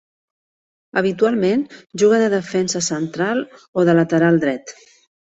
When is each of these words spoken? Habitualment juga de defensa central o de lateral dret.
Habitualment 1.01 1.65
juga 2.03 2.19
de 2.23 2.29
defensa 2.35 2.81
central 2.85 3.43
o 3.83 3.85
de 3.91 3.95
lateral 3.99 4.41
dret. 4.45 4.73